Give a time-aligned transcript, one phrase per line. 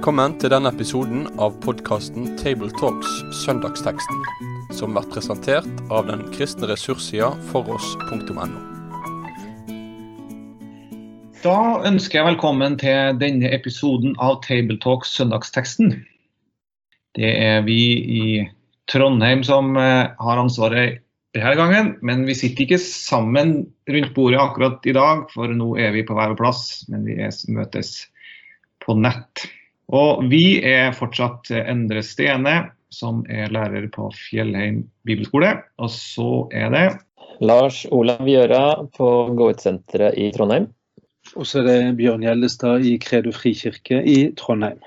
[0.00, 4.22] Velkommen til denne episoden av podkasten Tabletalks Søndagsteksten,
[4.72, 8.46] som blir presentert av den kristne ressurssida foross.no.
[11.42, 11.58] Da
[11.90, 15.92] ønsker jeg velkommen til denne episoden av Tabletalks Søndagsteksten.
[17.20, 18.24] Det er vi i
[18.88, 21.04] Trondheim som eh, har ansvaret
[21.36, 25.92] denne gangen, men vi sitter ikke sammen rundt bordet akkurat i dag, for nå er
[25.92, 27.20] vi på hver vår plass, men vi
[27.52, 27.98] møtes
[28.80, 29.50] på nett.
[29.90, 35.54] Og vi er fortsatt Endre Stene, som er lærer på Fjellheim bibelskole.
[35.82, 36.84] Og så er det
[37.42, 39.08] Lars Olav Gjøra på
[39.38, 40.68] Gå-ut-senteret i Trondheim.
[41.34, 44.78] Og så er det Bjørn Gjellestad i Kredo frikirke i Trondheim.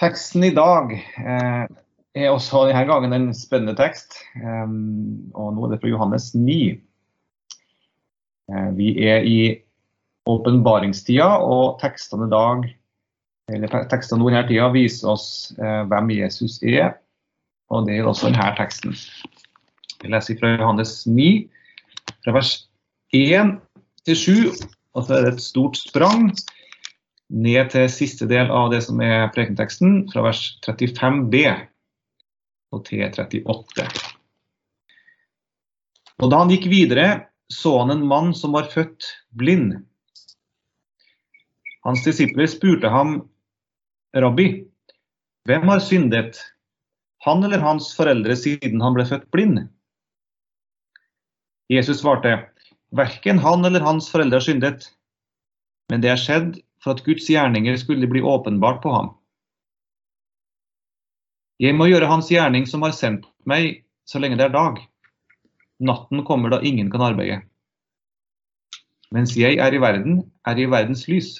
[0.00, 1.64] Teksten i dag eh,
[2.18, 4.18] er også denne gangen en spennende tekst.
[4.34, 4.76] Eh,
[5.38, 6.60] og nå er det fra Johannes 9.
[8.50, 9.40] Eh, vi er i
[10.30, 12.70] åpenbaringstida, og tekstene i dag
[13.52, 15.26] eller tekstene denne tida viser oss
[15.58, 16.94] eh, hvem Jesus er,
[17.72, 18.96] og det er også denne teksten.
[20.02, 21.28] Vi leser fra Johannes 9,
[22.24, 22.54] fra vers
[23.14, 23.56] 1
[24.06, 24.34] til 7,
[24.96, 26.32] og så er det et stort sprang
[27.32, 31.44] ned til siste del av det som er prekenteksten, fra vers 35b
[32.72, 33.86] og til 38.
[36.22, 37.06] Og Da han gikk videre,
[37.52, 39.74] så han en mann som var født blind.
[41.82, 43.22] Hans disipler spurte ham
[44.12, 44.64] Rabbi,
[45.48, 46.36] hvem har syndet,
[47.24, 49.62] han eller hans foreldre siden han ble født blind?
[51.72, 52.34] Jesus svarte,
[52.92, 54.84] verken han eller hans foreldre har syndet,
[55.88, 59.14] men det er skjedd for at Guds gjerninger skulle bli åpenbart på ham.
[61.62, 64.82] Jeg må gjøre hans gjerning som har sendt meg, så lenge det er dag.
[65.80, 67.40] Natten kommer da ingen kan arbeide.
[69.14, 71.32] Mens jeg er i verden, er jeg i verdens lys.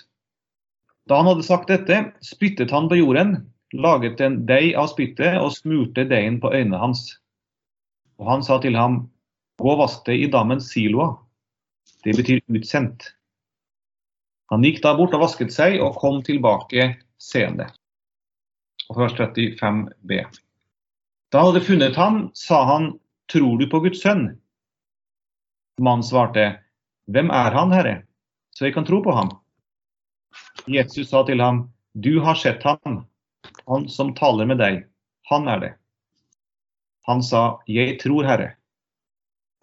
[1.08, 3.34] Da han hadde sagt dette, spyttet han på jorden,
[3.74, 7.06] laget en deig av spyttet og smurte deigen på øynene hans.
[8.20, 9.06] Og han sa til ham,
[9.58, 11.16] gå og vask deg i dammen Siloa.
[12.04, 13.12] Det betyr utsendt.
[14.52, 16.92] Han gikk da bort og vasket seg og kom tilbake
[17.22, 17.70] seende.
[18.90, 20.22] Og vers 35b.
[21.32, 22.90] Da han hadde funnet ham, sa han,
[23.32, 24.26] tror du på Guds sønn?
[25.80, 26.50] Mannen svarte,
[27.08, 27.94] hvem er han, Herre,
[28.52, 29.32] så jeg kan tro på ham?
[30.70, 33.04] Jesus sa til ham, du har sett ham,
[33.68, 34.82] han som taler med deg,
[35.30, 35.72] han er det.
[37.08, 38.52] Han sa, jeg tror, Herre,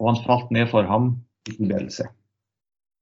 [0.00, 1.14] og han falt ned for ham
[1.48, 2.08] i tilbedelse.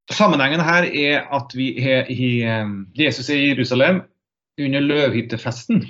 [0.08, 2.40] Sammenhengen her er at vi er i,
[2.96, 4.02] Jesus er i Jerusalem
[4.58, 5.82] under løvhyttefesten.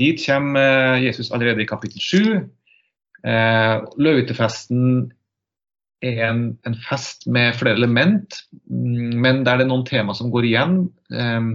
[0.00, 2.50] Dit kommer Jesus allerede i kapittel 7.
[4.00, 5.19] Løvhyttefesten er
[6.00, 10.76] en, en, fest med flere element, men der det er noen tema som går igjen.
[11.12, 11.52] Um,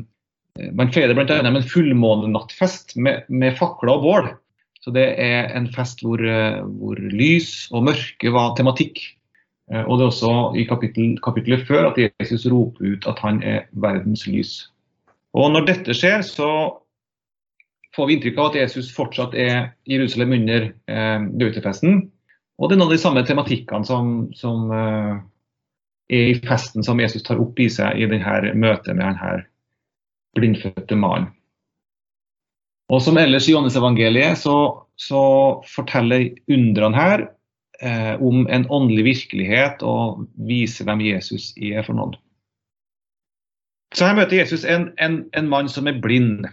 [0.77, 1.39] man feirer bl.a.
[1.41, 4.29] en fullmånenattfest med, med fakler og bål.
[4.85, 9.01] Så Det er en fest hvor, hvor lys og mørke var tematikk.
[9.73, 13.41] Uh, og Det er også i kapittel, kapittelet før at Jesus roper ut at han
[13.43, 14.57] er verdens lys.
[15.35, 16.49] Og Når dette skjer, så
[17.95, 22.05] får vi inntrykk av at Jesus fortsatt er i Jerusalem under eh, dødtefesten.
[22.55, 25.17] Og det er noen av de samme tematikkene som, som uh,
[26.11, 29.33] er i festen som Jesus tar opp i seg i denne møtet med denne
[30.35, 31.31] blindfødte mannen.
[32.93, 34.57] Og som ellers i Johannes-evangeliet så,
[34.99, 35.23] så,
[35.65, 37.23] forteller undrene her
[37.81, 42.13] eh, om en åndelig virkelighet og viser hvem Jesus er for noen.
[43.95, 46.45] Så her møter Jesus en, en, en mann som er blind.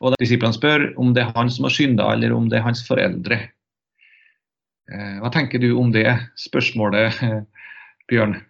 [0.00, 2.84] Og Disiplene spør om det er han som har synda, eller om det er hans
[2.86, 3.40] foreldre.
[4.90, 6.08] Hva tenker du om det
[6.40, 7.14] spørsmålet,
[8.10, 8.40] Bjørn?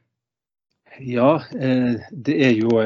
[1.04, 2.80] Ja, det er jo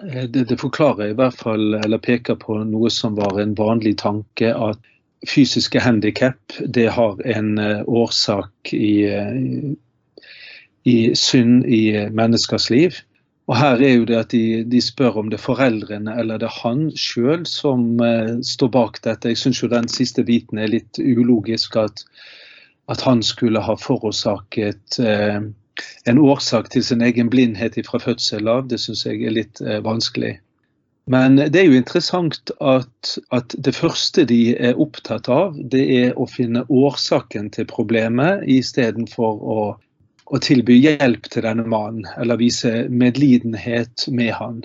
[0.00, 4.80] det, forklarer i hvert fall, eller peker på noe som var en vanlig tanke, at
[5.28, 6.60] fysiske handikap
[6.96, 9.08] har en årsak i,
[10.84, 13.00] i synd i menneskers liv.
[13.50, 16.46] Og her er jo det at de, de spør om det er foreldrene eller det
[16.46, 17.98] er han sjøl som
[18.46, 19.32] står bak dette.
[19.32, 21.76] Jeg syns jo den siste biten er litt ulogisk.
[21.76, 22.04] at
[22.90, 25.40] at han skulle ha forårsaket eh,
[26.10, 29.80] en årsak til sin egen blindhet fra fødsel av, det syns jeg er litt eh,
[29.84, 30.38] vanskelig.
[31.10, 36.18] Men det er jo interessant at, at, det første de er opptatt av, det er
[36.20, 39.62] å finne årsaken til problemet, istedenfor å,
[40.26, 44.62] å tilby hjelp til denne mannen, eller vise medlidenhet med han.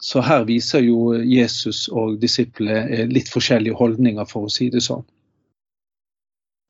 [0.00, 5.04] Så her viser jo Jesus og disiplene litt forskjellige holdninger, for å si det sånn.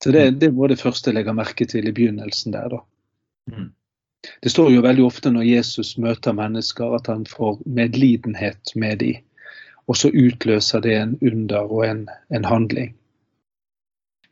[0.04, 2.80] Så det, det var det første jeg legger merke til i begynnelsen der, da.
[3.50, 3.72] Mm.
[4.42, 9.24] Det står jo veldig ofte når Jesus møter mennesker, at han får medlidenhet med dem.
[9.88, 12.90] og så utløser det en under og en, en handling.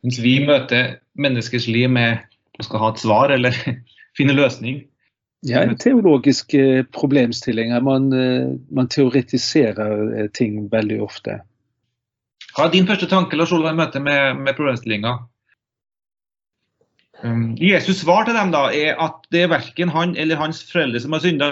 [0.05, 2.27] Mens vi møter menneskers liv med
[2.61, 3.57] å skal ha et svar eller
[4.19, 4.83] finne løsning.
[5.47, 7.73] Ja, en teologisk eh, problemstilling.
[7.85, 11.41] Man, eh, man teoretiserer eh, ting veldig ofte.
[12.57, 15.17] Hva er din første tanke Lars Olav, i møte med, med problemstillinga?
[17.25, 21.01] Um, Jesus' svar til dem da, er at det er verken han eller hans foreldre
[21.01, 21.51] som har synda.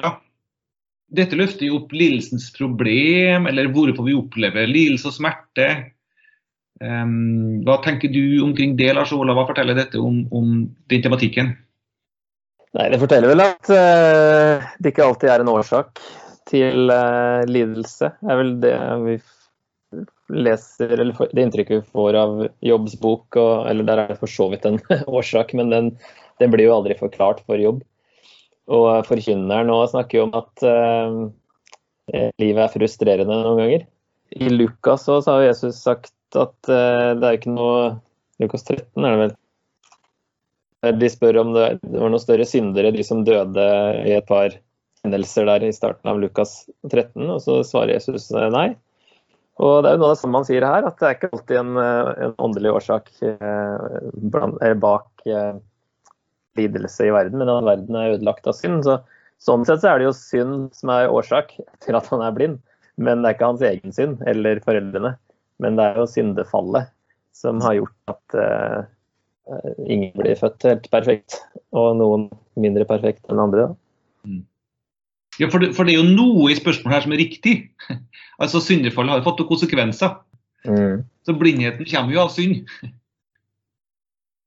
[1.15, 5.69] Dette løfter jo opp lidelsens problem, eller hvorfor vi opplever lidelse og smerte.
[6.83, 9.39] Um, hva tenker du omkring det, Lars Olav?
[9.39, 10.57] Hva forteller dette om, om
[10.91, 11.55] den tematikken?
[12.75, 16.03] Nei, Det forteller vel at uh, det ikke alltid er en årsak
[16.51, 18.11] til uh, lidelse.
[18.19, 18.75] Det er vel det
[19.05, 19.17] vi
[20.35, 22.35] leser, eller det inntrykket vi får av
[22.65, 24.81] Jobbs bok, og, eller der er det for så vidt en
[25.19, 25.91] årsak, men den,
[26.43, 27.83] den, blir jo aldri forklart for Jobb.
[28.75, 33.87] Og forkynneren nå snakker jo om at eh, livet er frustrerende noen ganger.
[34.35, 37.97] I Lukas så har Jesus sagt at eh, det er ikke noe
[38.43, 39.35] Lukas 13 er det vel.
[41.01, 43.69] De spør om det, det var noen større syndere, de som døde
[44.05, 44.53] i et par
[45.05, 48.75] hendelser der i starten av Lukas 13, og så svarer Jesus nei.
[49.63, 51.31] Og Det er jo noe av det samme man sier her, at det er ikke
[51.31, 55.53] alltid en, eh, en åndelig årsak eh, bak eh,
[56.59, 58.83] lidelse i verden, men at verden er ødelagt av synd.
[58.87, 58.99] Så,
[59.43, 61.55] sånn sett så er det jo synd som er årsak
[61.85, 62.59] til at han er blind.
[62.99, 65.15] Men det er ikke hans egen synd eller foreldrene.
[65.63, 66.91] Men det er jo syndefallet
[67.35, 68.85] som har gjort at uh,
[69.91, 71.41] ingen blir født helt perfekt,
[71.75, 72.29] og noen
[72.59, 73.67] mindre perfekt enn andre.
[73.67, 73.84] Da.
[75.41, 77.57] Ja, for det, for det, er jo noe i spørsmålet her som er riktig.
[78.43, 80.17] Altså, Syndefallet har fått noen konsekvenser.
[80.67, 81.05] Mm.
[81.23, 82.65] Så blindheten kommer jo av synd.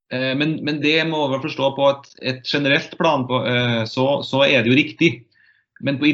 [0.08, 4.06] Eh, men, men, det må vi forstå på et, et generelt plan, på, eh, så,
[4.24, 5.10] så, er det jo riktig.
[5.84, 6.08] Men på,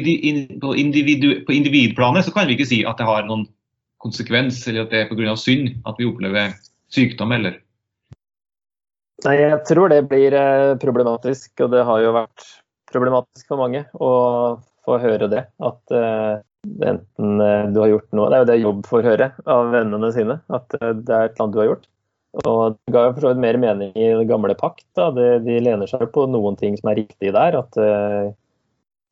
[0.59, 3.45] på, individu, på, individplanet så kan vi ikke si at det har noen
[4.03, 5.37] konsekvens, eller at det er pga.
[5.39, 6.57] synd at vi opplever
[6.91, 7.61] sykdom, eller
[9.23, 12.49] Nei, jeg tror det blir eh, problematisk, og det har jo vært
[12.95, 14.11] problematisk for mange å
[14.87, 15.45] få høre det.
[15.63, 15.95] At
[16.65, 20.11] enten eh, du har gjort noe Det er jo det jobb får høre av vennene
[20.15, 21.87] sine, at eh, det er et eller annet du har gjort.
[22.43, 24.87] Og Det ga jo for så vidt mer mening i det gamle pakt.
[24.97, 25.09] Da.
[25.15, 27.55] De, de lener seg på noen ting som er riktig der.
[27.61, 28.33] At uh,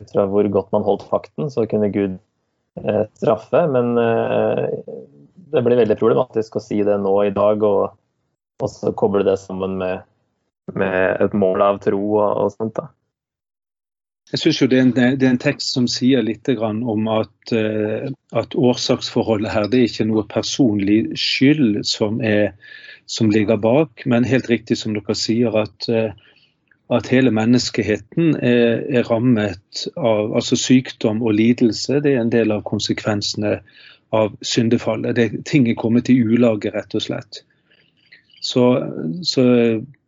[0.04, 2.18] ut fra hvor godt man holdt fakten, så kunne Gud
[2.84, 3.62] uh, straffe.
[3.72, 4.68] Men uh,
[5.56, 7.96] det blir veldig problematisk å si det nå i dag, og,
[8.60, 10.04] og så koble det sammen med,
[10.76, 12.76] med et mål av tro og, og sånt.
[12.76, 12.90] da.
[14.32, 17.54] Jeg synes jo det er, en, det er en, tekst som sier litt om at,
[17.54, 22.54] uh, at, årsaksforholdet her det er ikke noe personlig skyld som, er,
[23.06, 26.16] som ligger bak, men helt riktig som dere sier at, uh,
[26.94, 32.02] at hele menneskeheten er, er, rammet av altså sykdom og lidelse.
[32.02, 33.60] Det er en del av konsekvensene
[34.14, 35.16] av syndefallet.
[35.18, 37.44] Det, ting er kommet i ulage, rett og slett.
[38.44, 38.66] Så,
[39.24, 39.44] så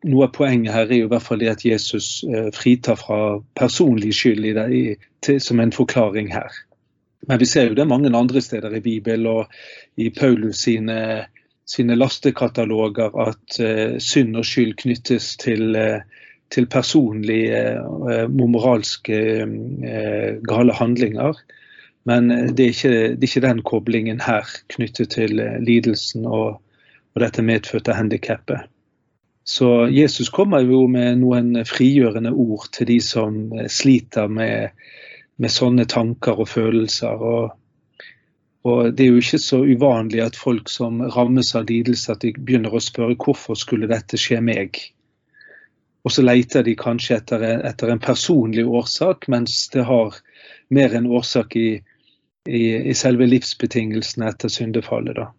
[0.05, 3.19] noe av poenget her er jo i hvert fall det at Jesus eh, fritar fra
[3.57, 4.67] personlig skyld i det,
[5.25, 6.53] til, som en forklaring her.
[7.27, 9.55] Men vi ser jo det mange andre steder i Bibelen og
[9.97, 11.25] i Paulus sine,
[11.65, 16.03] sine lastekataloger at uh, synd og skyld knyttes til, uh,
[16.53, 19.17] til personlige, uh, moralske
[20.45, 21.41] gale handlinger.
[22.05, 26.61] Men det er, ikke, det er, ikke, den koblingen her knyttet til lidelsen og,
[27.15, 28.69] og dette medfødte handikappet.
[29.47, 34.73] Så Jesus kommer jo med noen frigjørende ord til de som eh, sliter med,
[35.37, 37.21] med sånne tanker og følelser.
[37.21, 37.53] Og,
[38.65, 42.33] og, Det er jo ikke så uvanlig at folk som rammes av lidelse, at de
[42.39, 44.81] begynner å spørre hvorfor skulle dette skje meg?
[46.05, 50.17] Og så leter de kanskje etter, etter en personlig årsak, mens det har
[50.73, 51.69] mer en årsak i,
[52.49, 55.21] i, i selve livsbetingelsene etter syndefallet.
[55.21, 55.29] da.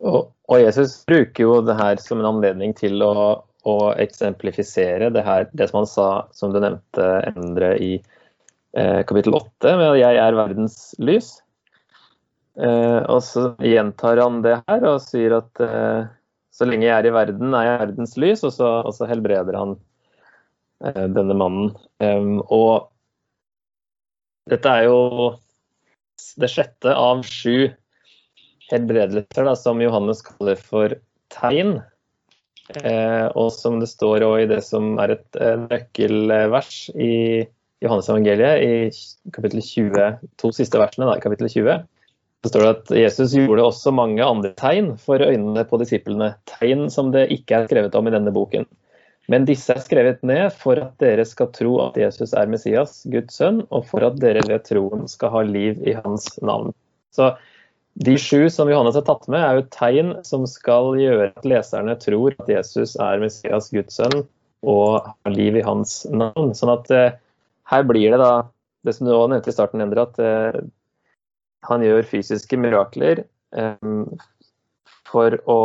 [0.00, 5.24] Og, og, Jesus bruker jo det her som en anledning til å, å eksemplifisere det
[5.26, 10.00] her, det som han sa, som du nevnte, Endre, i eh, kapittel 8, med at
[10.00, 11.34] 'jeg er verdens lys'.
[12.60, 16.08] Eh, og så gjentar han det her og sier at eh,
[16.50, 19.56] så lenge jeg er i verden, er jeg verdens lys, og så, og så helbreder
[19.56, 19.76] han
[20.84, 21.70] eh, denne mannen.
[22.48, 22.88] og
[24.50, 25.36] dette er jo
[26.40, 27.70] det sjette av sju
[28.70, 30.96] helbredelser, da, som Johannes kaller for
[31.34, 31.78] tegn.
[32.70, 37.14] Eh, og som det står i det som er et eh, nøkkelvers i
[37.82, 41.80] Johannes evangeliet, i kapittel 20, to siste versene da, i kapittel 20,
[42.40, 46.34] så står det at Jesus gjorde også mange andre tegn for øynene på disiplene.
[46.48, 48.68] Tegn som det ikke er skrevet om i denne boken.
[49.30, 53.36] Men disse er skrevet ned for at dere skal tro at Jesus er Messias, Guds
[53.38, 56.72] sønn, og for at dere ved troen skal ha liv i hans navn.
[57.14, 57.34] Så
[57.94, 61.96] de sju som Johannes har tatt med, er jo tegn som skal gjøre at leserne
[62.00, 64.22] tror at Jesus er Messias, Guds sønn,
[64.62, 66.52] og har liv i hans navn.
[66.56, 67.16] Sånn at eh,
[67.70, 68.32] her blir det da
[68.86, 70.60] det som du også nevnte i starten, Endre, at eh,
[71.68, 74.20] han gjør fysiske mirakler eh,
[75.10, 75.60] for å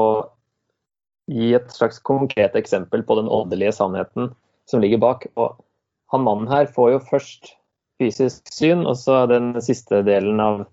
[1.32, 4.34] gi et slags konkret eksempel på den åndelige sannheten
[4.70, 5.28] som ligger bak.
[5.40, 5.56] Og
[6.14, 7.54] han mannen her får jo først
[8.02, 10.66] fysisk syn, og så den siste delen av,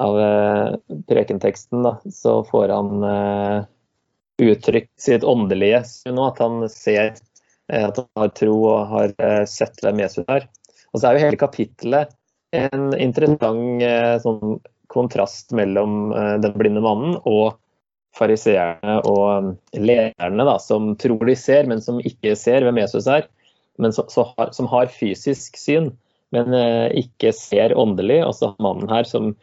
[0.00, 0.74] av eh,
[1.08, 3.64] prekenteksten, da, så får han uh,
[4.40, 7.12] uttrykt sitt åndelige nå, at han ser
[7.72, 10.48] eh, at han har tro og har eh, sett hvem Jesus er.
[10.90, 12.14] Og så er jo hele kapittelet
[12.56, 17.58] en interessant eh, sånn kontrast mellom eh, den blinde mannen og
[18.16, 23.28] fariseerne og lederne da, som tror de ser, men som ikke ser hvem Jesus er.
[23.80, 25.92] Men har, som har fysisk syn,
[26.34, 28.18] men eh, ikke ser åndelig.
[28.26, 29.34] Og så har mannen her som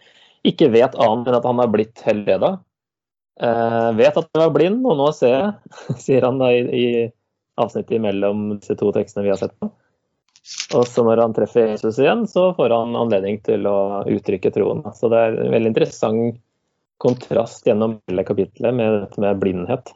[0.48, 2.58] ikke vet annet enn at han har blitt helbreda.
[3.42, 5.76] Eh, vet at han var blind, og nå ser jeg,
[6.06, 6.88] sier han da i, i
[7.58, 9.70] avsnittet mellom disse to tekstene vi har sett på.
[10.78, 14.86] Og så når han treffer Jesus igjen, så får han anledning til å uttrykke troen.
[14.96, 16.38] Så det er en veldig interessant
[17.04, 19.92] kontrast gjennom hele kapitlet med dette med blindhet.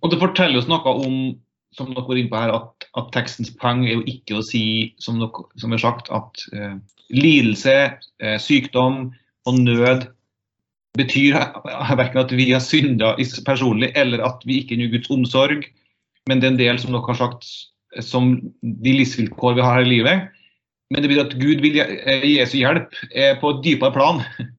[0.00, 1.18] Og det forteller oss noe om
[1.76, 4.94] som dere går inn på her, at, at tekstens poeng er jo ikke å si,
[5.02, 6.76] som dere som er sagt, at eh,
[7.12, 7.76] lidelse,
[8.22, 9.10] eh, sykdom
[9.48, 10.08] og nød
[10.98, 11.36] betyr
[12.00, 13.14] verken at vi har synda
[13.46, 15.68] personlig, eller at vi ikke er Guds omsorg.
[16.28, 17.48] Men det er en del, som dere har sagt,
[18.04, 20.28] som de livsvilkår vi har her i livet.
[20.88, 22.94] Men det betyr at Gud vil gi Jesu hjelp
[23.40, 24.24] på et dypere plan.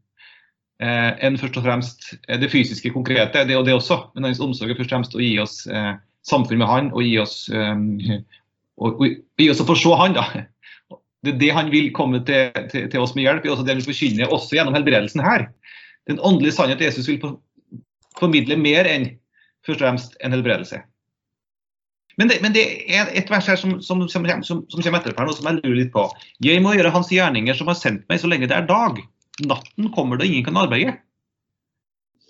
[0.84, 3.46] eh, enn først og fremst eh, det fysiske, konkrete.
[3.48, 4.02] Det og det også.
[4.16, 5.94] Men hans omsorg er først og fremst å gi oss eh,
[6.28, 8.20] samfunn med han og gi oss, eh,
[8.80, 9.06] og, og,
[9.40, 10.18] gi oss å få se han.
[10.18, 10.26] da.
[11.26, 13.46] Det det han vil komme til, til, til oss med hjelp.
[13.46, 15.50] Er også det han vil forkynne også gjennom helbredelsen her.
[16.08, 17.20] Den åndelige sannhet Jesus vil
[18.20, 19.12] formidle mer enn
[19.68, 20.80] først og fremst en helbredelse.
[22.20, 25.38] Men det, men det, er et vers her som, som, som, som kommer etterpå, og
[25.38, 26.04] som jeg lurer litt på.
[26.44, 29.00] Jeg må gjøre hans gjerninger som har sendt meg, så lenge det er dag
[29.48, 30.98] natten kommer det, ingen kan arbeide.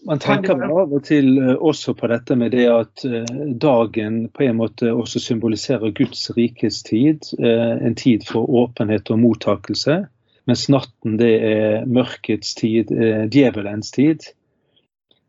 [0.08, 3.26] Man tenker av og til eh, også på dette med det at eh,
[3.60, 7.28] dagen på en måte også symboliserer Guds rikes tid.
[7.40, 10.02] Eh, en tid for åpenhet og mottakelse.
[10.50, 12.90] Mens natten det er mørkets tid,
[13.30, 14.24] djevelens tid.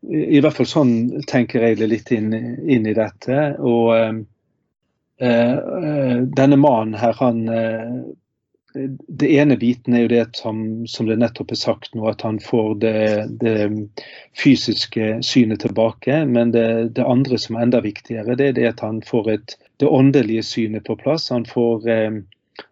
[0.09, 0.93] I hvert fall sånn
[1.29, 3.37] tenker jeg det litt inn, inn i dette.
[3.59, 3.91] Og
[5.21, 5.59] eh,
[6.41, 7.43] denne mannen her, han
[9.07, 12.39] det ene biten er jo det som, som, det nettopp er sagt nå, at han
[12.39, 13.01] får det,
[13.41, 13.55] det
[14.37, 16.21] fysiske synet tilbake.
[16.25, 19.57] Men det, det, andre som er enda viktigere, det er det at han får et,
[19.83, 21.29] det åndelige synet på plass.
[21.35, 22.21] Han får, eh,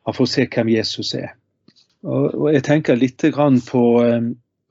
[0.07, 1.33] han får se hvem Jesus er.
[2.07, 3.25] Og, og jeg tenker litt
[3.67, 4.29] på, eh,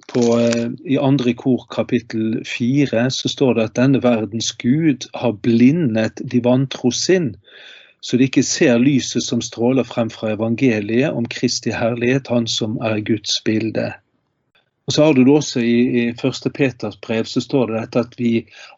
[0.09, 5.37] på eh, I andre kor kapittel fire så står det at denne verdens gud har
[5.45, 7.35] blindet de vantro sinn
[8.01, 12.79] så de ikke ser lyset som stråler frem fra evangeliet om Kristi herlighet, Han som
[12.85, 13.93] er Guds bilde.
[14.89, 16.47] Og så har du det også I, i 1.
[16.55, 18.31] Peters brev så står det dette at vi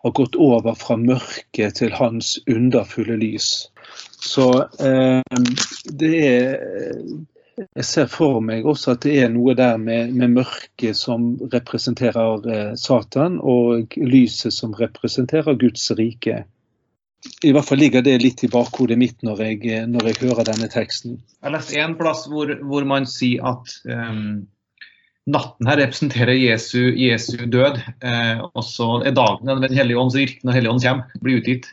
[0.02, 3.68] har gått over fra mørket til Hans underfulle lys.
[4.18, 4.48] Så
[4.82, 5.20] eh,
[5.84, 6.56] det er
[7.76, 12.46] Jeg ser for meg også at det er noe der med, med mørket som representerer
[12.48, 16.40] eh, Satan, og lyset som representerer Guds rike
[17.44, 20.68] i hvert fall ligger det litt i bakhodet mitt når jeg, når jeg hører denne
[20.72, 21.18] teksten.
[21.44, 24.46] Jeg leste en plass hvor, hvor man sier at um,
[25.28, 27.76] natten her representerer Jesu, Jesu død.
[28.04, 31.68] Uh, og så er dagen Den hellige ånd så virker når Helligånden kommer, blir utgitt.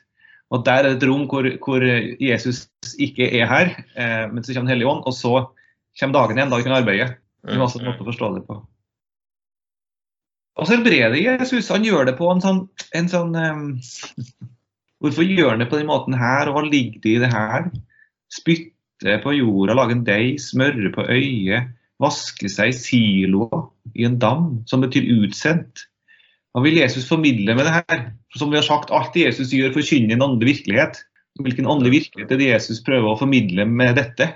[0.51, 2.65] Og Der er det et rom hvor, hvor Jesus
[2.99, 5.05] ikke er her, uh, men så kommer Den hellige ånd.
[5.07, 5.33] Og så
[5.99, 7.13] kommer dagen igjen, da vi kan arbeide.
[7.47, 8.59] Det er også en måte å forstå det på.
[10.57, 11.69] Og så helbreder Jesus.
[11.71, 12.63] Han gjør det på en sånn,
[12.97, 13.67] en sånn um,
[15.03, 17.67] Hvorfor gjør han det på den måten her, og hva ligger det i det her?
[18.33, 24.17] Spytte på jorda, lage en deig, smøre på øyet, vaske seg i siloer i en
[24.21, 25.85] dam, som betyr utsendt.
[26.53, 28.01] Hva vil Jesus formidle med det her?
[28.37, 31.03] Som vi har sagt, alt Jesus gjør, forkynner en åndelig virkelighet.
[31.37, 34.31] Hvilken åndelig virkelighet er det Jesus prøver å formidle med dette?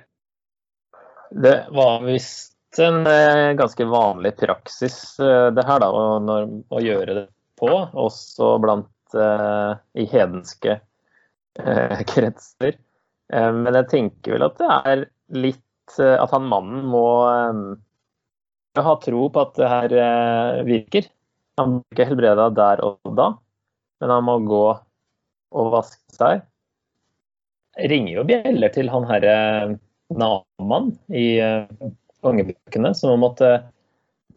[1.32, 6.38] Det var visst en eh, ganske vanlig praksis eh, det her da, å,
[6.70, 7.26] å gjøre det
[7.60, 10.78] på, også blant i hedenske
[11.60, 12.78] uh, kretser.
[13.34, 15.08] Uh, men jeg tenker vel at det er
[15.42, 15.60] litt
[16.00, 17.08] At han mannen må
[18.80, 19.96] ha tro på at det her
[20.64, 21.10] virker.
[21.60, 23.26] Han blir ikke helbreda der og da,
[24.00, 26.46] men han må gå og vaske seg.
[27.92, 29.36] ringer jo bjeller til han herre
[30.16, 31.42] Naman i
[32.24, 33.52] kongebøkene, som måtte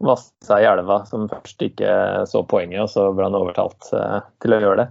[0.03, 1.91] vasse seg i elva, som først ikke
[2.29, 3.89] så poenget, og så ble han overtalt
[4.43, 4.89] til å gjøre det.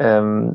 [0.00, 0.54] Um,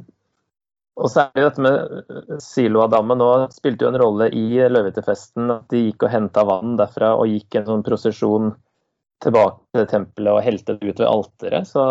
[0.97, 5.51] og så er det dette med Siloadammen nå spilte jo en rolle i løvetefesten.
[5.53, 8.55] At de gikk og henta vann derfra og gikk en sånn prosesjon
[9.21, 11.69] tilbake til tempelet og helte det ut ved alteret.
[11.69, 11.83] Så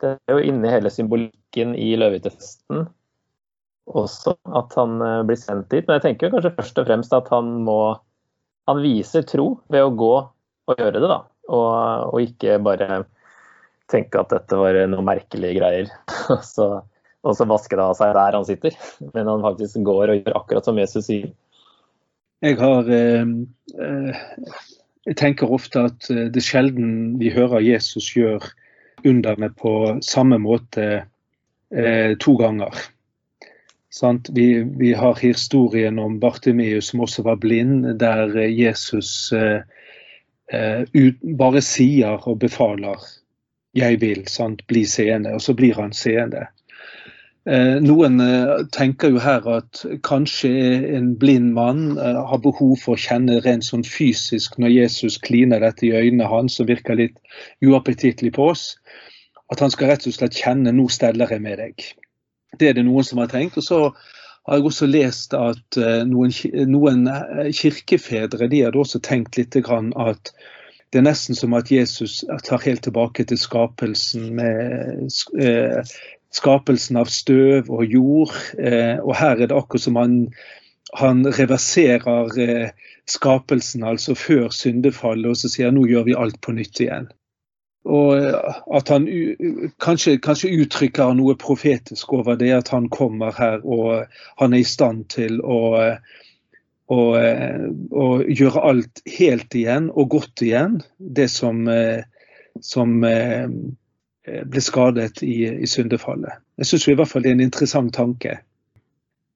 [0.00, 2.86] det er jo inni hele symbolikken i løvetefesten
[3.90, 5.86] også at han eh, blir sendt dit.
[5.86, 7.98] Men jeg tenker kanskje først og fremst at han må
[8.70, 10.12] Han viser tro ved å gå
[10.68, 11.20] og gjøre det, da.
[11.52, 13.02] Og, og ikke bare
[13.90, 15.92] tenke at dette var noe merkelige greier.
[16.54, 16.82] så
[17.22, 18.76] og så vaske det av seg der han sitter.
[19.14, 21.30] Men han faktisk går og gjør akkurat som Jesus sier.
[22.42, 23.28] Jeg har eh,
[23.78, 24.24] eh
[25.02, 28.44] Jeg tenker ofte at eh, det er sjelden vi hører Jesus gjør
[29.02, 30.84] underne på samme måte
[31.74, 32.76] eh, to ganger.
[34.30, 39.81] Vi, vi, har historien om Bartimius som også var blind, der Jesus eh, eh, ut,
[40.52, 43.00] bare sier og befaler
[43.74, 44.66] 'jeg vil', sant?
[44.68, 46.46] bli seende, og så blir han seende.
[47.42, 50.50] Eh, noen eh, tenker jo her at kanskje
[50.94, 55.64] en blind mann eh, har behov for å kjenne rent sånn fysisk når Jesus kliner
[55.64, 57.18] dette i øynene hans og virker litt
[57.66, 58.76] uappetittlig på oss.
[59.50, 61.88] At han skal rett og slett kjenne 'nå steller jeg med deg'.
[62.60, 63.58] Det er det noen som har tenkt.
[63.58, 63.80] Og så
[64.46, 65.76] har jeg også lest at
[66.08, 66.32] noen,
[66.66, 67.04] noen
[67.54, 70.32] kirkefedre de hadde også tenkt litt at
[70.92, 75.06] det er nesten som at Jesus tar helt tilbake til skapelsen med
[76.32, 78.34] skapelsen av støv og jord.
[78.58, 80.18] Eh, og her er det akkurat som han,
[80.98, 82.68] han reverserer eh,
[83.10, 87.10] skapelsen, altså før syndefallet, og så sier han nå gjør vi alt på nytt igjen.
[87.88, 89.08] Og eh, at han
[89.82, 94.06] kanskje, kanskje, uttrykker noe profetisk over det at han kommer her og
[94.40, 95.60] han er i stand til å,
[96.86, 97.00] å,
[98.06, 100.78] å gjøre alt helt igjen og godt igjen.
[100.98, 101.66] Det som,
[102.62, 102.98] som
[104.22, 106.38] Eh, ble skadet i, i syndefallet.
[106.60, 108.36] Jeg syns i hvert fall det er en interessant tanke.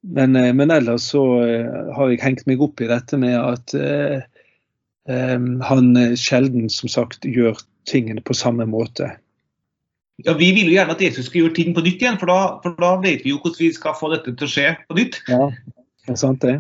[0.07, 3.75] Men, eh, men, ellers så eh, har jeg hengt meg opp i dette med at
[3.75, 4.23] eh,
[5.07, 9.13] han sjelden som sagt gjør tingene på samme måte.
[10.25, 12.39] Ja, Vi vil jo gjerne at Jesus skal gjøre ting på nytt igjen, for da,
[12.65, 15.21] for da vet vi jo hvordan vi skal få dette til å skje på nytt.
[15.29, 15.51] Ja,
[16.07, 16.57] det er sant det.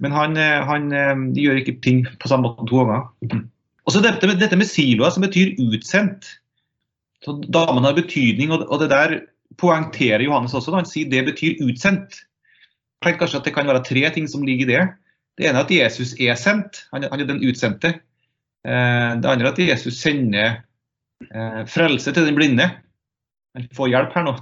[0.00, 0.90] Men han, han
[1.34, 3.44] de gjør ikke ting på samme måte to ganger.
[3.86, 6.28] Og så dette med, dette med siloer, som betyr utsendt.
[7.24, 9.18] Så Damen har betydning, og det der
[9.58, 10.72] poengterer Johannes også.
[10.72, 12.22] da Han sier det betyr utsendt.
[13.00, 14.84] Jeg tenker kanskje at Det kan være tre ting som ligger i det.
[15.36, 16.86] Det ene er at Jesus er sendt.
[16.94, 17.98] Han er, den utsendte.
[18.66, 20.60] Eh, det andre er at Jesus sender
[21.28, 22.70] eh, frelse til den blinde.
[23.56, 24.36] Han får hjelp her nå.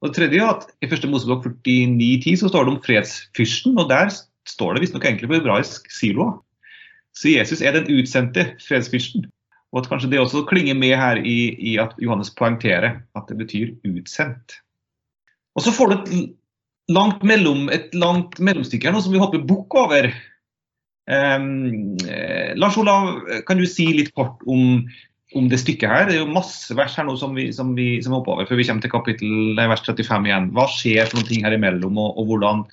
[0.00, 3.88] Og det tredje er at I første Mosebok 49,10 så står det om fredsfyrsten, og
[3.90, 4.10] der
[4.48, 6.36] står det visstnok egentlig på hebraisk siloa.
[7.16, 9.24] Så Jesus er den utsendte fredsfyrsten.
[9.72, 13.38] Og at kanskje det også klinger med her i, i at Johannes poengterer at det
[13.40, 14.60] betyr utsendt.
[15.56, 16.12] Og så får du et
[16.92, 20.10] langt, mellom, et langt mellomstykke her nå som vi hopper bukk over.
[21.06, 21.94] Um,
[22.58, 24.82] Lars Olav, kan du si litt kort om,
[25.36, 26.06] om, det stykket her?
[26.08, 28.60] Det er jo masse vers her nå som vi, som vi som hopper over før
[28.60, 30.50] vi kommer til kapittel vers 35 igjen.
[30.56, 32.64] Hva skjer for noen ting her imellom, og, og hvordan,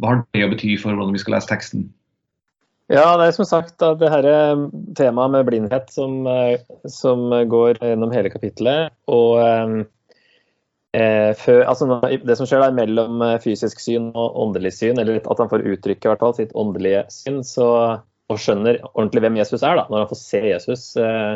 [0.00, 1.86] hva har det å bety for hvordan vi skal lese teksten?
[2.92, 4.66] Ja, det er som sagt at det her eh,
[4.98, 8.92] temaet med blindhet som, eh, som går gjennom hele kapittelet.
[9.08, 9.93] Og eh, eh
[10.94, 11.86] før, altså,
[12.22, 16.10] det som skjer der mellom fysisk syn og åndelig syn, eller at han får uttrykke
[16.10, 17.66] hvert fall, sitt åndelige syn, så,
[18.30, 21.34] og skjønner ordentlig hvem Jesus er, da, når han får se Jesus eh,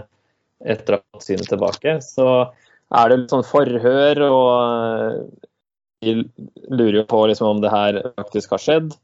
[0.64, 2.28] etter fått synet tilbake, så
[2.94, 5.42] er det litt sånn forhør, og
[6.04, 6.14] de
[6.70, 8.96] lurer jo på liksom, om det her faktisk har skjedd.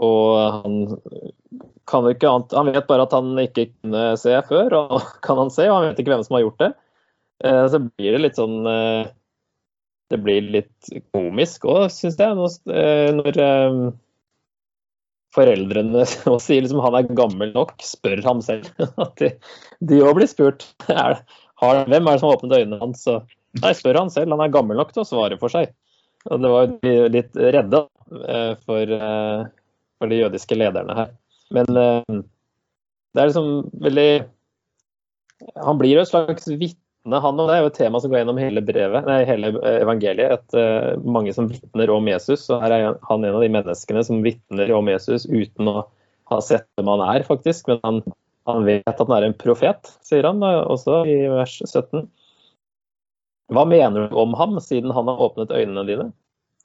[0.00, 0.76] Og han
[1.90, 5.40] kan jo ikke annet Han vet bare at han ikke kunne se før, og kan
[5.40, 6.70] han se, og han vet ikke hvem som har gjort det.
[7.44, 9.10] Eh, så blir det litt sånn eh,
[10.10, 13.36] Det blir litt komisk òg, syns jeg, eh, når
[15.36, 18.70] foreldrene og sier liksom han er gammel nok, spør ham selv.
[19.04, 20.66] At de òg blir spurt.
[20.90, 21.22] Er,
[21.60, 23.04] har, hvem er det som har åpnet øynene hans?
[23.60, 24.32] Nei, spør han selv.
[24.32, 25.74] Han er gammel nok til å svare for seg.
[26.30, 26.70] Og det var
[27.12, 27.82] litt redde
[28.64, 28.94] for
[30.00, 31.10] for de jødiske lederne her.
[31.52, 31.68] Men
[33.14, 33.50] det er liksom
[33.84, 34.10] veldig
[35.66, 38.20] Han blir jo et slags vitne, han, og det er jo et tema som går
[38.20, 40.36] gjennom hele brevet, nei, hele evangeliet.
[40.36, 42.48] At uh, mange som vitner om Jesus.
[42.52, 45.76] og Her er han en av de menneskene som vitner om Jesus uten å
[46.30, 47.70] ha sett hvem han er, faktisk.
[47.70, 48.02] Men han,
[48.50, 52.04] han vet at han er en profet, sier han også i vers 17.
[53.50, 56.10] Hva mener du om ham, siden han har åpnet øynene dine?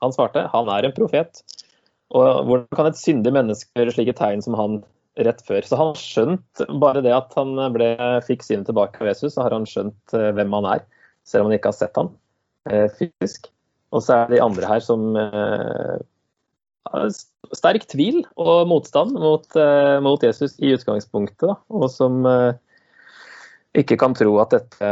[0.04, 1.42] Han svarte han er en profet.
[2.14, 4.84] Og hvordan kan et syndig menneske gjøre slike tegn som han
[5.24, 5.62] rett før?
[5.66, 7.90] Så han har skjønt bare det at han ble,
[8.28, 10.84] fikk synet tilbake av Jesus, så har han skjønt eh, hvem han er.
[11.28, 12.12] Selv om han ikke har sett han
[12.70, 13.50] eh, fysisk.
[13.96, 15.96] Og så er det de andre her som eh,
[16.92, 17.16] har
[17.56, 19.48] sterk tvil og motstand mot,
[20.06, 22.26] mot Jesus i utgangspunktet, da, og som
[23.78, 24.90] ikke kan tro at dette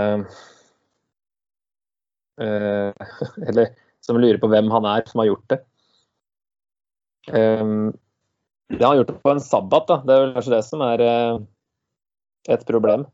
[3.48, 5.60] Eller som lurer på hvem han er som har gjort det.
[7.32, 7.94] Um,
[8.70, 10.00] det har gjort det på en sabbat, da.
[10.06, 11.44] Det er vel kanskje det som er uh,
[12.54, 13.06] et problem.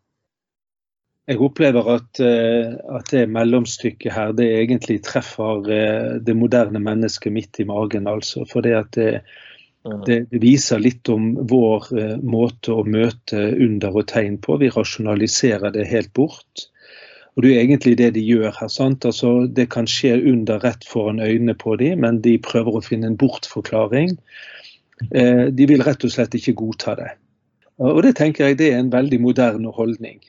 [1.30, 7.36] Jeg opplever at, uh, at, det mellomstykket her, det egentlig treffer uh, det moderne mennesket
[7.36, 8.08] midt i magen.
[8.08, 8.46] altså.
[8.50, 10.02] For det at mm.
[10.08, 11.92] det, det viser litt om vår
[12.24, 14.62] måte å møte under og tegn på.
[14.62, 16.70] Vi rasjonaliserer det helt bort.
[17.36, 18.68] Og Det er egentlig det de gjør her.
[18.68, 19.06] sant?
[19.06, 23.08] Altså, Det kan skje under rett foran øynene på dem, men de prøver å finne
[23.08, 24.18] en bortforklaring.
[25.12, 27.14] Eh, de vil rett og slett ikke godta det.
[27.80, 30.20] Og Det tenker jeg det er en veldig moderne holdning.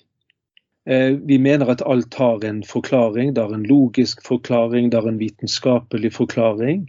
[0.86, 3.34] Eh, vi mener at alt har en forklaring.
[3.34, 6.88] Det har en logisk forklaring, det har en vitenskapelig forklaring.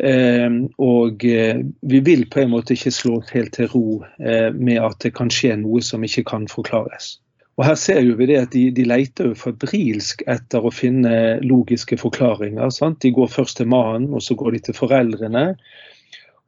[0.00, 5.12] Eh, og vi vil på en måte ikke slå helt til ro med at det
[5.14, 7.18] kan skje noe som ikke kan forklares.
[7.60, 11.98] Og Her ser vi det at de, de leter jo febrilsk etter å finne logiske
[12.00, 12.70] forklaringer.
[12.72, 13.02] Sant?
[13.04, 15.44] De går først til mannen, og så går de til foreldrene.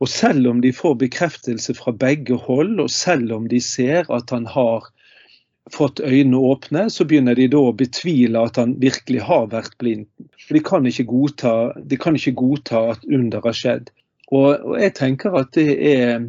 [0.05, 4.35] Og selv om de får bekreftelse fra begge hold, og selv om de ser at
[4.35, 4.91] han har
[5.73, 10.05] fått øynene åpne, så begynner de da å betvile at han virkelig har vært blind.
[10.53, 11.55] De kan ikke godta,
[12.03, 13.89] kan ikke godta at under har skjedd.
[14.29, 16.27] Og, og jeg tenker at det er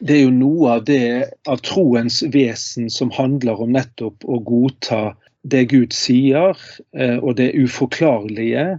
[0.00, 1.06] det er jo noe av det
[1.48, 5.14] av troens vesen som handler om nettopp å godta
[5.46, 6.58] det Gud sier,
[6.92, 8.76] eh, og det uforklarlige.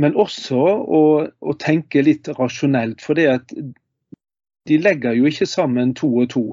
[0.00, 3.02] Men også å, å tenke litt rasjonelt.
[3.04, 3.54] For det at
[4.68, 6.44] de legger jo ikke sammen to og to.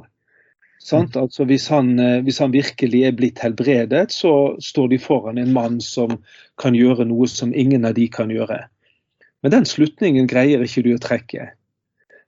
[0.82, 1.16] Sant?
[1.16, 1.22] Mm.
[1.22, 5.54] Altså hvis han, eh, hvis, han, virkelig er blitt helbredet, så står de foran en
[5.54, 6.18] mann som
[6.62, 8.64] kan gjøre noe som ingen av de kan gjøre.
[9.42, 11.52] Men den slutningen greier ikke du å trekke.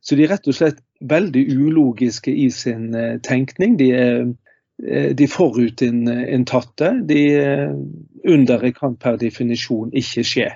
[0.04, 3.78] Så de er rett og slett veldig ulogiske i sin eh, tenkning.
[3.82, 4.26] De er,
[4.86, 6.94] eh, de forutinntatte.
[7.10, 7.24] De
[8.24, 10.50] underet kan per definisjon ikke skje.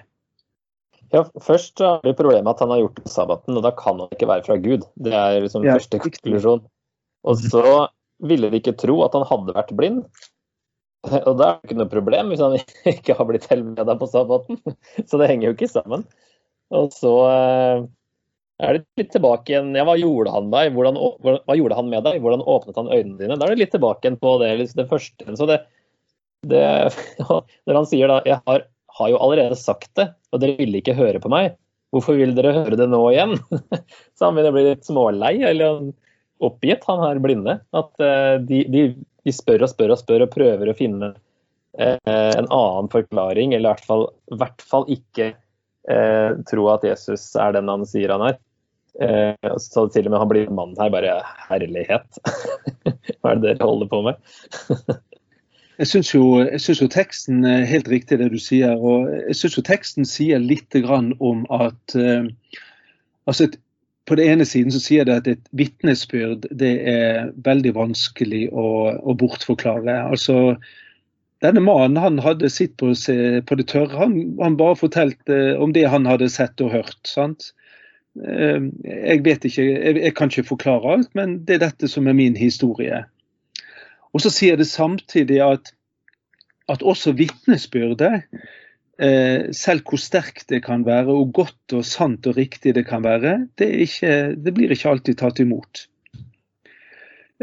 [1.14, 4.02] Ja, Først har vi problemet at han har gjort det på sabbaten, og da kan
[4.02, 4.88] han ikke være fra Gud.
[5.00, 6.66] Det er liksom ja, første konklusjon.
[7.28, 7.64] Og så
[8.28, 10.04] ville de ikke tro at han hadde vært blind.
[11.08, 12.58] Og da er det ikke noe problem hvis han
[12.96, 14.60] ikke har blitt helbreda på sabbaten.
[15.06, 16.04] Så det henger jo ikke sammen.
[16.76, 17.14] Og så
[18.58, 20.72] er det litt tilbake igjen ja, Hva gjorde han deg?
[20.76, 20.98] Hvordan,
[21.46, 22.20] hva gjorde han med deg?
[22.24, 23.38] Hvordan åpnet han øynene dine?
[23.38, 25.36] Da er det litt tilbake igjen på det, liksom det første.
[25.38, 25.60] Så det,
[26.50, 26.64] det,
[27.70, 28.66] når han sier da Jeg har,
[28.98, 31.56] har, jo allerede sagt det, og dere ville ikke høre på meg.
[31.96, 33.38] Hvorfor vil dere høre det nå igjen?
[34.18, 35.86] Så han begynner å bli litt smålei eller
[36.44, 37.60] oppgitt, han her blinde.
[37.78, 38.84] At uh, de, de,
[39.24, 43.70] de, spør og spør og spør og prøver å finne uh, en annen forklaring, eller
[43.70, 45.32] i hvert fall, i hvert fall ikke
[45.88, 48.38] eh, tro at Jesus er den han sier han er.
[48.98, 52.22] Eh, så til og med han blir mann her, bare herlighet.
[53.22, 54.22] Hva er det dere holder på med?
[55.78, 58.74] jeg syns jo, jo, teksten er helt riktig det du sier.
[58.78, 60.76] og jeg synes jo teksten sier litt
[61.20, 62.26] om at uh,
[63.26, 63.58] altså et,
[64.08, 68.96] På den ene siden så sier det at et vitnesbyrd det er veldig vanskelig å,
[69.04, 70.00] å bortforklare.
[70.08, 70.56] altså
[71.44, 73.98] denne mannen han hadde sitt på, på det tørre.
[74.00, 76.98] Han, han, bare fortalte om det han hadde sett og hørt.
[77.06, 77.52] sant?
[78.18, 82.18] Eh, jeg vet ikke, jeg, kan ikke forklare alt, men det er dette som er
[82.18, 83.04] min historie.
[84.14, 85.74] Og så sier det samtidig at,
[86.72, 88.24] at også vitnesbyrdet,
[89.02, 93.04] eh, selv hvor sterkt det kan være, og godt og sant og riktig det kan
[93.04, 95.86] være, det, ikke, det blir ikke alltid tatt imot.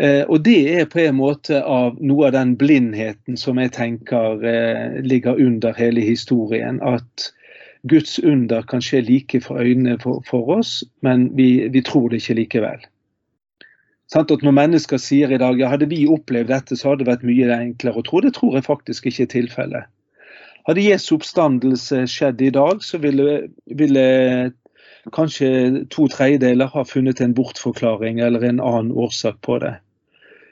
[0.00, 4.42] Eh, og det er på en måte av noe av den blindheten som jeg tenker
[5.06, 6.82] ligger under hele historien.
[6.82, 7.30] At
[7.84, 12.22] Guds under kan skje like for øynene for, for oss, men vi, vi, tror det
[12.22, 12.86] ikke likevel.
[14.12, 17.10] Sant at Når mennesker sier i dag ja, hadde vi opplevd dette, så hadde det
[17.12, 18.20] vært mye enklere å tro.
[18.20, 19.90] Det tror jeg faktisk ikke er tilfellet.
[20.68, 24.04] Hadde Jesu oppstandelse skjedd i dag, så ville, ville
[25.12, 29.74] kanskje to tredjedeler ha funnet en bortforklaring eller en annen årsak på det.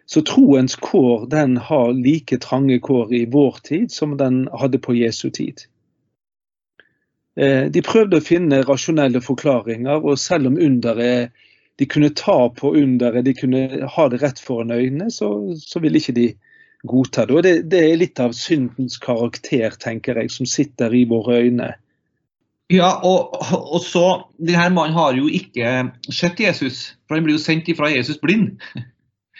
[0.06, 4.96] Så troens kår den har like trange kår i vår tid som den hadde på
[4.98, 5.64] Jesu tid.
[7.36, 11.32] Eh, de prøvde å finne rasjonelle forklaringer, og selv om underet
[11.82, 15.98] de kunne ta på underet, de kunne ha det rett foran øynene, så, så ville
[15.98, 16.28] ikke de
[16.86, 17.34] godta det.
[17.34, 21.72] Og det, det, er litt av syndens karakter, tenker jeg, som sitter i våre øyne.
[22.70, 24.06] Ja, og, og så
[24.38, 28.62] Denne mannen har jo ikke sett Jesus, for han blir jo sendt ifra Jesus blind.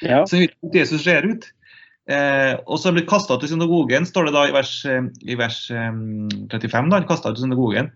[0.02, 0.24] Ja.
[0.26, 1.46] Så han hvordan Jesus ser ut.
[2.10, 5.36] Eh, og så han blir kasta til synagogen, står det da i vers, eh, i
[5.38, 5.92] vers eh,
[6.50, 6.90] 35.
[6.90, 7.92] da, han av synagogen.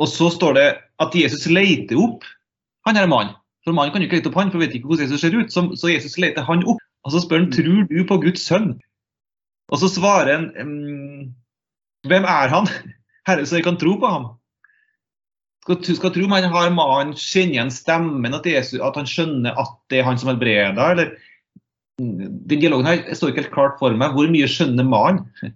[0.00, 0.68] Og så står det
[1.04, 2.24] at Jesus leiter opp
[2.88, 3.36] han her mannen.
[3.66, 5.50] For mannen kan jo ikke lete opp han, for vet ikke hvordan Jesus ser ut.
[5.50, 6.82] Så, så Jesus leter han opp.
[7.06, 8.76] Og så spør han tror du på Guds sønn.
[9.74, 11.22] Og så svarer han «Mm,
[12.06, 12.70] hvem er han?
[13.28, 14.28] Herre, så jeg kan tro på ham.
[15.66, 19.72] Skal, skal tro man har mannen kjenner igjen stemmen, at, Jesus, at han skjønner at
[19.90, 21.16] det er han som helbreder, eller
[21.98, 24.14] den dialogen her står ikke helt klart for meg.
[24.14, 25.54] Hvor mye skjønner mannen?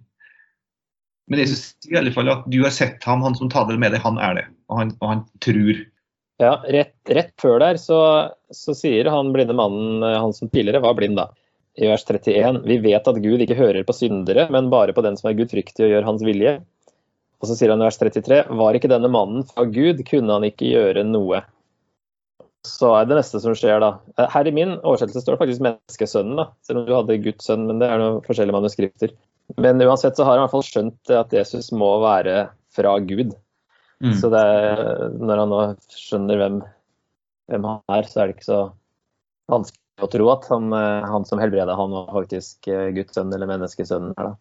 [1.31, 3.93] Men Jesus sier i alle fall at du har sett ham, han som taler med
[3.95, 4.45] deg, han er det.
[4.67, 5.79] Og han, og han tror.
[6.41, 7.99] Ja, rett, rett før der så,
[8.49, 11.27] så sier han blinde mannen, eh, han som tidligere var blind, da,
[11.77, 15.19] i vers 31, vi vet at Gud ikke hører på syndere, men bare på den
[15.19, 16.55] som er gudfryktig og gjør hans vilje.
[17.41, 20.47] Og så sier han i vers 33, var ikke denne mannen fra Gud, kunne han
[20.49, 21.43] ikke gjøre noe.
[22.67, 23.95] Så er det neste som skjer, da.
[24.17, 26.49] Eh, Her i min oversettelse står det faktisk menneskesønnen, da.
[26.65, 29.13] Selv om du hadde Guds sønn, men det er noen forskjellige manuskripter.
[29.61, 33.33] Men uansett så har han i hvert fall skjønt at Jesus må være fra Gud.
[34.01, 34.13] Mm.
[34.17, 34.83] Så det er,
[35.21, 36.61] når han nå skjønner hvem,
[37.51, 38.61] hvem han er, så er det ikke så
[39.51, 43.33] vanskelig å tro at han, eh, han som helbreda han var faktisk eh, Guds sønn
[43.35, 44.15] eller menneskesønnen.
[44.17, 44.35] her da.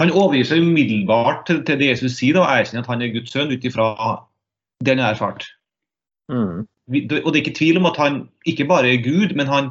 [0.00, 3.14] Han overgir seg umiddelbart til, til det Jesus sier, da, og erkjenner at han er
[3.14, 3.88] Guds sønn ut ifra
[4.82, 5.46] det han har erfart.
[6.32, 6.64] Mm.
[6.64, 9.70] Og det er ikke tvil om at han ikke bare er Gud, men, han,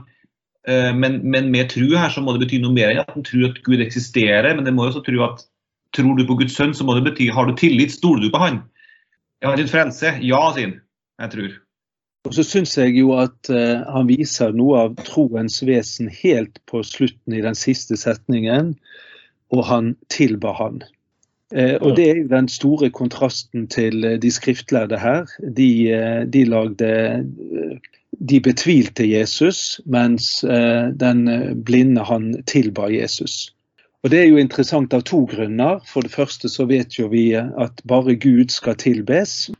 [0.69, 3.25] eh, men, men med tru her så må det bety noe mer enn at han
[3.27, 4.53] tror at Gud eksisterer.
[4.55, 5.43] Men det må jo også tro at
[5.95, 8.41] tror du på Guds sønn, så må det bety har du tillit, stoler du på
[8.41, 8.61] han?
[9.41, 10.15] Jeg har din frelse?
[10.21, 10.79] Ja, sier han.
[11.21, 11.51] Jeg tror.
[12.29, 16.83] Og så syns jeg jo at uh, han viser noe av troens vesen helt på
[16.85, 18.75] slutten i den siste setningen,
[19.51, 20.83] og han tilba han.
[21.51, 25.25] Eh, og det er jo den store kontrasten til eh, de skriftlærde her.
[25.43, 25.67] De,
[26.31, 26.91] de lagde
[28.29, 30.45] De betvilte Jesus, mens
[31.03, 31.21] den
[31.65, 33.49] blinde han tilba Jesus.
[34.03, 35.79] Og Det er jo interessant av to grunner.
[35.85, 39.51] For det første så vet jo vi at bare Gud skal tilbes.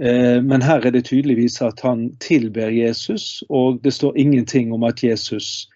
[0.00, 4.82] Eh, Men her er det tydeligvis at han tilber Jesus, og det står ingenting om
[4.82, 5.68] at Jesus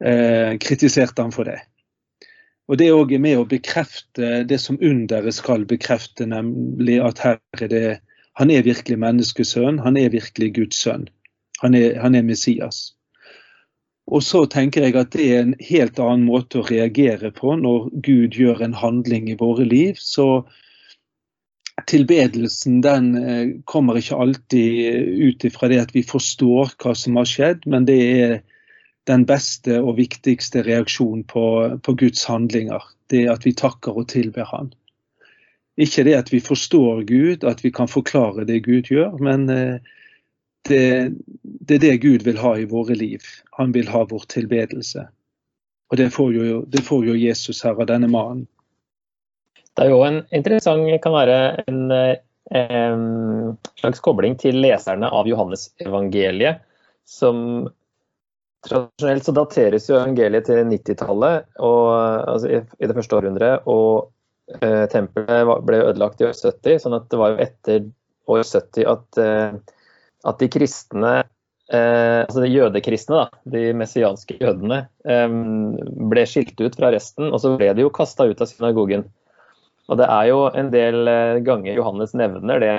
[0.00, 1.60] eh, kritiserte ham for det.
[2.68, 7.38] Og Det er også med å bekrefte det som underet skal bekrefte, nemlig at her
[7.60, 8.00] er det
[8.40, 11.02] Han er virkelig menneskesønn, han er virkelig Guds sønn.
[11.60, 12.94] Han er, han er Messias.
[14.12, 17.88] Og så tenker jeg at det er en helt annen måte å reagere på når
[18.04, 19.96] Gud gjør en handling i våre liv.
[19.96, 20.44] Så
[21.88, 27.28] tilbedelsen den eh, kommer ikke alltid ut ifra det at vi forstår hva som har
[27.28, 28.36] skjedd, men det er
[29.08, 31.46] den beste og viktigste reaksjonen på,
[31.82, 32.84] på Guds handlinger.
[33.10, 34.70] Det at vi takker og tilber Han.
[35.80, 39.92] Ikke det at vi forstår Gud, at vi kan forklare det Gud gjør, men eh,
[40.68, 43.24] det, det er det Gud vil ha i våre liv.
[43.58, 45.06] Han vil ha vår tilbedelse.
[45.92, 48.46] Og det får jo, det får jo Jesus her av denne mannen.
[49.76, 51.88] Det er jo en interessant, kan være en
[52.52, 56.60] en slags kobling til leserne av Johannes-evangeliet,
[57.08, 57.68] som
[58.66, 64.84] tradisjonelt så dateres jo evangeliet til 90-tallet, altså i, i det første århundret, og eh,
[64.92, 67.88] tempelet ble ødelagt i år 70, sånn at det var jo etter
[68.30, 69.78] år 70 at, eh,
[70.28, 71.12] at de kristne
[71.72, 75.36] eh, altså de jødekristne, da, de messianske jødene, eh,
[76.12, 79.06] ble skilt ut fra resten, og så ble de jo kasta ut av synagogen.
[79.90, 82.74] Og det er jo en del eh, ganger Johannes nevner det,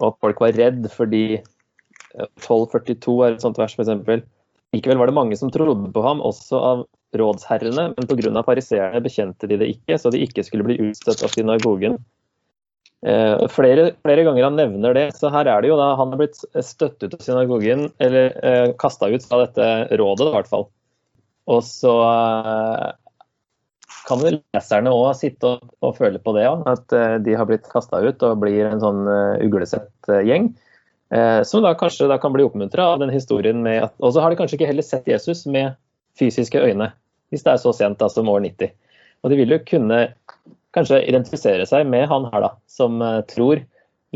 [0.00, 4.24] og at folk var redd fordi eh, 1242 er et sånt vers, f.eks.
[4.70, 6.86] Likevel var det mange som trodde på ham, også av
[7.18, 8.42] rådsherrene, men pga.
[8.46, 11.98] fariseerne bekjente de det ikke, så de ikke skulle bli utstøtt av synagogen.
[13.06, 16.20] Eh, flere, flere ganger han nevner det, så her er det jo da han har
[16.20, 20.66] blitt støtt ut av synagogen, eller eh, kasta ut fra dette rådet, i hvert fall.
[21.50, 22.90] Og så eh,
[24.08, 27.48] kan vel leserne òg sitte og, og føle på det, ja, at eh, de har
[27.48, 30.52] blitt kasta ut og blir en sånn uh, uglesett eh, gjeng.
[31.10, 34.22] Eh, som da kanskje da kan bli oppmuntra av den historien med at Og så
[34.22, 35.74] har de kanskje ikke heller sett Jesus med
[36.20, 36.92] fysiske øyne,
[37.32, 38.70] hvis det er så sent da som år 90.
[39.24, 39.98] Og de vil jo kunne
[40.76, 43.62] kanskje identifisere seg med han her, da, som eh, tror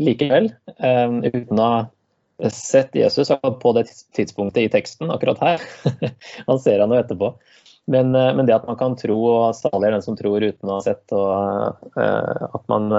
[0.01, 5.67] likevel, eh, uten å ha sett Jesus på det tidspunktet i teksten akkurat her.
[6.49, 7.31] han ser han jo etterpå.
[7.91, 10.79] Men, eh, men det at man kan tro, og salig den som tror uten å
[10.79, 12.91] ha sett, og at man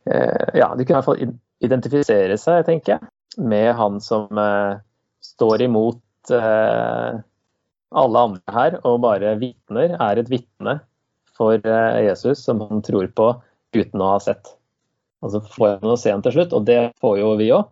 [0.00, 1.32] Ja, de kunne i hvert fall
[1.62, 4.32] identifisere seg, tenker jeg, med han som
[5.22, 10.78] står imot alle andre her, og bare vitner, er et vitne
[11.40, 13.32] for eh, Jesus som han tror på
[13.76, 14.52] uten å ha sett.
[15.24, 17.68] Og så får han å se han til slutt, og det får jo vi òg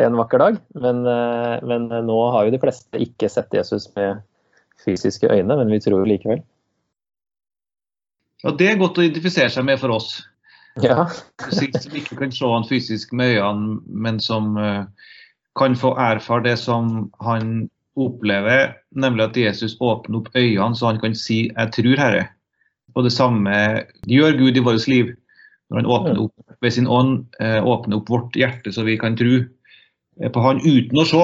[0.00, 0.58] en vakker dag.
[0.80, 4.22] Men, eh, men, nå har jo de fleste ikke sett Jesus med
[4.84, 6.42] fysiske øyne, men vi tror likevel.
[8.40, 10.22] Ja, Det er godt å identifisere seg med for oss.
[10.80, 11.08] Ja.
[11.50, 14.86] som ikke kan se han fysisk med øynene, men som uh,
[15.58, 17.68] kan få erfare det som han
[18.00, 22.28] opplever, nemlig at Jesus åpner opp øynene så han kan si 'jeg tror, Herre'.
[22.94, 23.54] Og det samme
[24.10, 25.14] gjør Gud i vårt liv.
[25.70, 29.16] Når han åpner opp ved sin ånd, uh, åpner opp vårt hjerte så vi kan
[29.18, 29.44] tro
[30.34, 31.22] på han uten å se.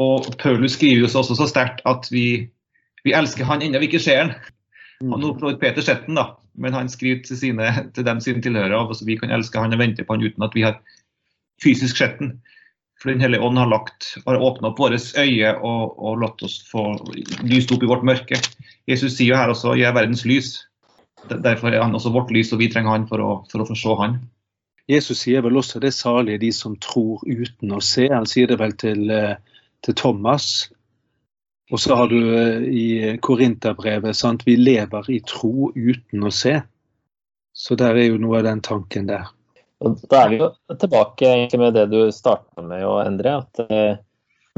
[0.00, 2.46] Og Paulus skriver jo også så sterkt at vi,
[3.04, 4.34] vi elsker han ennå vi ikke ser han.
[5.00, 8.82] Han oppnår Peter sett den, da, men han skriver til, sine, til dem sine tilhørere
[8.84, 10.76] at vi kan elske han og vente på han uten at vi har
[11.64, 12.20] fysisk sett.
[13.00, 16.58] For Den hellige ånd har, lagt, har åpna opp våre øyne og, og latt oss
[16.68, 16.90] få
[17.48, 18.36] lyst opp i vårt mørke.
[18.90, 20.58] Jesus sier jo her også 'jeg er verdens lys'.
[21.28, 23.96] Derfor er han også vårt lys, og vi trenger han for å, for få se
[24.02, 24.20] han.
[24.90, 28.08] Jesus sier vel også det salige de som tror uten å se.
[28.10, 29.36] Han sier det vel til, eh,
[29.84, 30.70] til Thomas.
[31.70, 36.60] Og så har du eh, i Korinterbrevet vi lever i tro uten å se.
[37.54, 39.30] Så der er jo noe av den tanken der.
[39.80, 43.38] Og da er vi jo tilbake med det du starta med å endre.
[43.40, 44.00] At eh,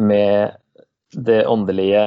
[0.02, 0.56] med
[1.12, 2.06] det åndelige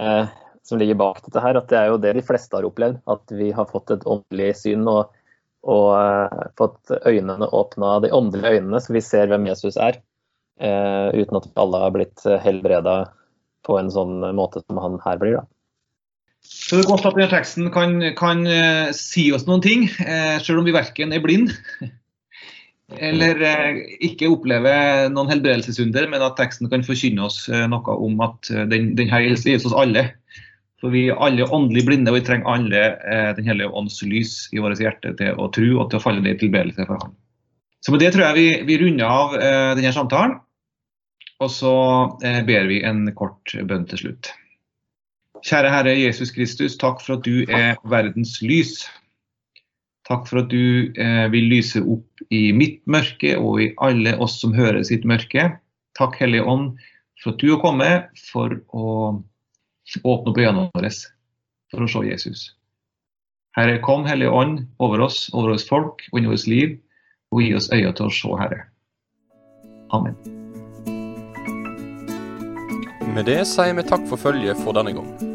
[0.66, 3.00] som ligger bak dette her, at det er jo det de fleste har opplevd.
[3.12, 5.14] At vi har fått et åndelig syn og
[5.66, 9.98] og uh, fått øynene åpna, de åndelige øynene, så vi ser hvem Jesus er.
[10.62, 13.00] Uh, uten at alle har blitt helbreda
[13.66, 15.40] på en sånn måte som han her blir.
[15.40, 15.48] da.
[16.46, 20.62] Så det er godt at denne teksten kan, kan uh, si oss noen ting, selv
[20.62, 21.50] om vi verken er blind
[22.94, 23.40] eller
[24.06, 24.74] ikke oppleve
[25.10, 29.66] noen helbredelsesunder, men at teksten kan forkynne oss noe om at den, den her gjelder
[29.66, 30.04] oss alle.
[30.86, 34.34] For vi er alle åndelig blinde, og vi trenger alle eh, Den hellige ånds lys
[34.54, 37.16] i vårt hjerte til å tro og til å falle ned i tilbedelse for ham.
[37.82, 40.40] Så med det tror jeg vi, vi runder av eh, denne samtalen.
[41.44, 41.76] Og så
[42.26, 44.30] eh, ber vi en kort bønn til slutt.
[45.46, 48.86] Kjære Herre Jesus Kristus, takk for at du er verdens lys.
[50.06, 54.38] Takk for at du eh, vil lyse opp i mitt mørke og i alle oss
[54.42, 55.48] som hører sitt mørke.
[55.98, 56.76] Takk Hellige Ånd
[57.24, 58.92] for at du har kommet for å
[59.86, 60.90] Åpne opp øynene våre
[61.70, 62.40] for å se Jesus.
[63.56, 66.74] Herre, kom Hellige Ånd over oss, over oss folk og inn i vårt liv,
[67.32, 68.66] og gi oss øyne til å se, Herre.
[69.96, 70.18] Amen.
[73.16, 75.35] Med det sier vi takk for følget for denne gang.